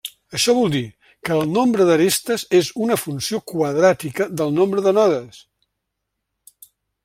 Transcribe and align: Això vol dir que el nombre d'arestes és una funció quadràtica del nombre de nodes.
Això 0.37 0.53
vol 0.59 0.71
dir 0.75 0.79
que 1.27 1.35
el 1.41 1.51
nombre 1.57 1.85
d'arestes 1.89 2.47
és 2.61 2.71
una 2.87 2.97
funció 3.03 3.41
quadràtica 3.53 4.29
del 4.41 4.57
nombre 4.59 4.87
de 4.89 4.97
nodes. 5.03 5.43